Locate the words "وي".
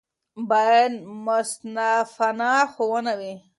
3.19-3.33